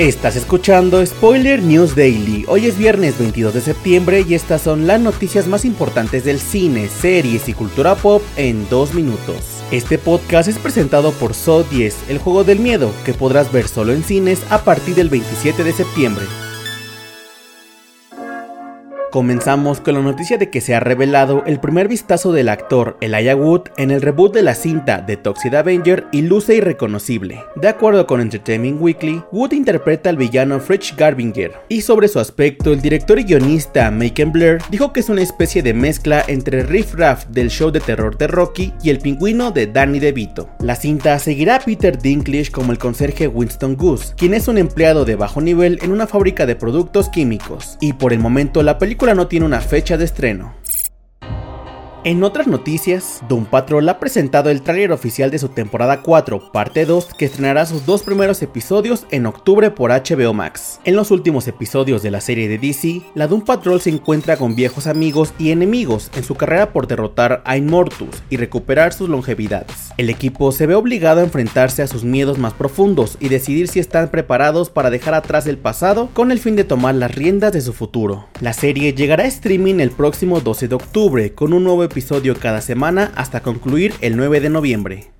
Estás 0.00 0.34
escuchando 0.34 1.04
Spoiler 1.04 1.62
News 1.62 1.94
Daily. 1.94 2.46
Hoy 2.48 2.64
es 2.64 2.78
viernes 2.78 3.18
22 3.18 3.52
de 3.52 3.60
septiembre 3.60 4.24
y 4.26 4.32
estas 4.32 4.62
son 4.62 4.86
las 4.86 4.98
noticias 4.98 5.46
más 5.46 5.66
importantes 5.66 6.24
del 6.24 6.40
cine, 6.40 6.88
series 6.88 7.50
y 7.50 7.52
cultura 7.52 7.94
pop 7.96 8.22
en 8.38 8.66
dos 8.70 8.94
minutos. 8.94 9.62
Este 9.70 9.98
podcast 9.98 10.48
es 10.48 10.58
presentado 10.58 11.12
por 11.12 11.34
So 11.34 11.64
10, 11.64 12.08
el 12.08 12.16
juego 12.16 12.44
del 12.44 12.60
miedo, 12.60 12.90
que 13.04 13.12
podrás 13.12 13.52
ver 13.52 13.68
solo 13.68 13.92
en 13.92 14.02
cines 14.02 14.40
a 14.48 14.64
partir 14.64 14.94
del 14.94 15.10
27 15.10 15.64
de 15.64 15.72
septiembre. 15.74 16.24
Comenzamos 19.10 19.80
con 19.80 19.94
la 19.94 20.02
noticia 20.02 20.38
de 20.38 20.50
que 20.50 20.60
se 20.60 20.72
ha 20.72 20.78
revelado 20.78 21.42
el 21.44 21.58
primer 21.58 21.88
vistazo 21.88 22.32
del 22.32 22.48
actor 22.48 22.96
Elijah 23.00 23.34
Wood 23.34 23.62
en 23.76 23.90
el 23.90 24.02
reboot 24.02 24.32
de 24.32 24.42
la 24.42 24.54
cinta 24.54 25.04
The 25.04 25.16
Toxic 25.16 25.52
Avenger 25.52 26.06
y 26.12 26.22
luce 26.22 26.54
irreconocible. 26.54 27.42
De 27.56 27.66
acuerdo 27.66 28.06
con 28.06 28.20
Entertainment 28.20 28.80
Weekly, 28.80 29.20
Wood 29.32 29.50
interpreta 29.50 30.10
al 30.10 30.16
villano 30.16 30.60
Fritz 30.60 30.94
Garbinger, 30.96 31.54
y 31.68 31.80
sobre 31.80 32.06
su 32.06 32.20
aspecto, 32.20 32.72
el 32.72 32.80
director 32.80 33.18
y 33.18 33.24
guionista 33.24 33.90
Macon 33.90 34.30
Blair 34.30 34.58
dijo 34.70 34.92
que 34.92 35.00
es 35.00 35.08
una 35.08 35.22
especie 35.22 35.64
de 35.64 35.74
mezcla 35.74 36.24
entre 36.28 36.62
Riff 36.62 36.94
Raff 36.94 37.26
del 37.26 37.50
show 37.50 37.72
de 37.72 37.80
terror 37.80 38.16
de 38.16 38.28
Rocky 38.28 38.72
y 38.80 38.90
el 38.90 39.00
pingüino 39.00 39.50
de 39.50 39.66
Danny 39.66 39.98
DeVito. 39.98 40.50
La 40.60 40.76
cinta 40.76 41.18
seguirá 41.18 41.56
a 41.56 41.60
Peter 41.60 42.00
Dinklage 42.00 42.52
como 42.52 42.70
el 42.70 42.78
conserje 42.78 43.26
Winston 43.26 43.74
Goose, 43.74 44.14
quien 44.16 44.34
es 44.34 44.46
un 44.46 44.56
empleado 44.56 45.04
de 45.04 45.16
bajo 45.16 45.40
nivel 45.40 45.80
en 45.82 45.90
una 45.90 46.06
fábrica 46.06 46.46
de 46.46 46.54
productos 46.54 47.08
químicos, 47.08 47.76
y 47.80 47.94
por 47.94 48.12
el 48.12 48.20
momento 48.20 48.62
la 48.62 48.78
película 48.78 48.99
no 49.14 49.26
tiene 49.26 49.46
una 49.46 49.60
fecha 49.60 49.96
de 49.96 50.04
estreno. 50.04 50.59
En 52.02 52.24
otras 52.24 52.46
noticias, 52.46 53.20
Doom 53.28 53.44
Patrol 53.44 53.86
ha 53.90 54.00
presentado 54.00 54.48
el 54.48 54.62
tráiler 54.62 54.90
oficial 54.90 55.30
de 55.30 55.38
su 55.38 55.50
temporada 55.50 56.00
4, 56.00 56.50
parte 56.50 56.86
2, 56.86 57.12
que 57.12 57.26
estrenará 57.26 57.66
sus 57.66 57.84
dos 57.84 58.04
primeros 58.04 58.40
episodios 58.40 59.04
en 59.10 59.26
octubre 59.26 59.70
por 59.70 59.90
HBO 59.90 60.32
Max. 60.32 60.80
En 60.84 60.96
los 60.96 61.10
últimos 61.10 61.46
episodios 61.46 62.02
de 62.02 62.10
la 62.10 62.22
serie 62.22 62.48
de 62.48 62.56
DC, 62.56 63.02
la 63.14 63.26
Doom 63.26 63.42
Patrol 63.42 63.82
se 63.82 63.90
encuentra 63.90 64.38
con 64.38 64.54
viejos 64.54 64.86
amigos 64.86 65.34
y 65.38 65.50
enemigos 65.50 66.10
en 66.16 66.24
su 66.24 66.36
carrera 66.36 66.72
por 66.72 66.86
derrotar 66.86 67.42
a 67.44 67.58
Immortus 67.58 68.22
y 68.30 68.38
recuperar 68.38 68.94
sus 68.94 69.10
longevidades. 69.10 69.90
El 69.98 70.08
equipo 70.08 70.52
se 70.52 70.66
ve 70.66 70.76
obligado 70.76 71.20
a 71.20 71.24
enfrentarse 71.24 71.82
a 71.82 71.86
sus 71.86 72.04
miedos 72.04 72.38
más 72.38 72.54
profundos 72.54 73.18
y 73.20 73.28
decidir 73.28 73.68
si 73.68 73.78
están 73.78 74.08
preparados 74.08 74.70
para 74.70 74.88
dejar 74.88 75.12
atrás 75.12 75.46
el 75.46 75.58
pasado 75.58 76.08
con 76.14 76.32
el 76.32 76.38
fin 76.38 76.56
de 76.56 76.64
tomar 76.64 76.94
las 76.94 77.14
riendas 77.14 77.52
de 77.52 77.60
su 77.60 77.74
futuro. 77.74 78.24
La 78.40 78.54
serie 78.54 78.94
llegará 78.94 79.24
a 79.24 79.26
streaming 79.26 79.80
el 79.80 79.90
próximo 79.90 80.40
12 80.40 80.68
de 80.68 80.74
octubre 80.76 81.34
con 81.34 81.52
un 81.52 81.64
nuevo 81.64 81.89
episodio 81.90 82.36
cada 82.36 82.60
semana 82.60 83.12
hasta 83.16 83.40
concluir 83.40 83.94
el 84.00 84.16
9 84.16 84.40
de 84.40 84.50
noviembre. 84.50 85.10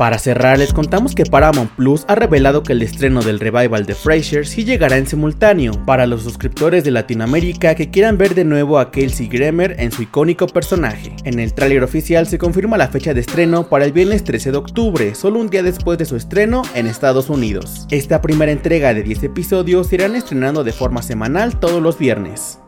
Para 0.00 0.18
cerrar, 0.18 0.58
les 0.58 0.72
contamos 0.72 1.14
que 1.14 1.26
Paramount 1.26 1.72
Plus 1.72 2.06
ha 2.08 2.14
revelado 2.14 2.62
que 2.62 2.72
el 2.72 2.80
estreno 2.80 3.20
del 3.20 3.38
revival 3.38 3.84
de 3.84 3.94
Frasier 3.94 4.46
sí 4.46 4.64
llegará 4.64 4.96
en 4.96 5.06
simultáneo 5.06 5.72
para 5.84 6.06
los 6.06 6.22
suscriptores 6.22 6.84
de 6.84 6.90
Latinoamérica 6.90 7.74
que 7.74 7.90
quieran 7.90 8.16
ver 8.16 8.34
de 8.34 8.46
nuevo 8.46 8.78
a 8.78 8.92
Kelsey 8.92 9.28
Grammer 9.28 9.76
en 9.78 9.92
su 9.92 10.00
icónico 10.00 10.46
personaje. 10.46 11.14
En 11.24 11.38
el 11.38 11.52
tráiler 11.52 11.84
oficial 11.84 12.26
se 12.26 12.38
confirma 12.38 12.78
la 12.78 12.88
fecha 12.88 13.12
de 13.12 13.20
estreno 13.20 13.68
para 13.68 13.84
el 13.84 13.92
viernes 13.92 14.24
13 14.24 14.52
de 14.52 14.56
octubre, 14.56 15.14
solo 15.14 15.38
un 15.38 15.50
día 15.50 15.62
después 15.62 15.98
de 15.98 16.06
su 16.06 16.16
estreno 16.16 16.62
en 16.74 16.86
Estados 16.86 17.28
Unidos. 17.28 17.86
Esta 17.90 18.22
primera 18.22 18.52
entrega 18.52 18.94
de 18.94 19.02
10 19.02 19.24
episodios 19.24 19.88
se 19.88 19.96
irán 19.96 20.16
estrenando 20.16 20.64
de 20.64 20.72
forma 20.72 21.02
semanal 21.02 21.60
todos 21.60 21.82
los 21.82 21.98
viernes. 21.98 22.58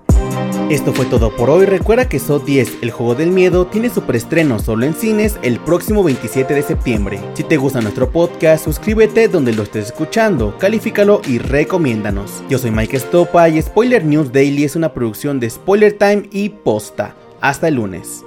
Esto 0.72 0.94
fue 0.94 1.04
todo 1.04 1.36
por 1.36 1.50
hoy. 1.50 1.66
Recuerda 1.66 2.08
que 2.08 2.18
So 2.18 2.38
10, 2.38 2.78
el 2.80 2.90
juego 2.90 3.14
del 3.14 3.30
miedo, 3.30 3.66
tiene 3.66 3.90
su 3.90 4.02
preestreno 4.02 4.58
solo 4.58 4.86
en 4.86 4.94
cines 4.94 5.36
el 5.42 5.60
próximo 5.60 6.02
27 6.02 6.54
de 6.54 6.62
septiembre. 6.62 7.20
Si 7.34 7.44
te 7.44 7.58
gusta 7.58 7.82
nuestro 7.82 8.10
podcast, 8.10 8.64
suscríbete 8.64 9.28
donde 9.28 9.52
lo 9.52 9.64
estés 9.64 9.86
escuchando, 9.86 10.56
califícalo 10.58 11.20
y 11.26 11.38
recomiéndanos. 11.38 12.42
Yo 12.48 12.58
soy 12.58 12.70
Mike 12.70 12.98
Stopa 12.98 13.50
y 13.50 13.60
Spoiler 13.60 14.04
News 14.04 14.32
Daily 14.32 14.64
es 14.64 14.74
una 14.74 14.94
producción 14.94 15.40
de 15.40 15.50
Spoiler 15.50 15.92
Time 15.98 16.28
y 16.32 16.48
Posta. 16.48 17.14
Hasta 17.42 17.69
el 17.69 17.75
lunes. 17.75 18.25